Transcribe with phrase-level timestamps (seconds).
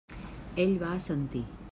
[0.63, 1.45] Ell va assentir.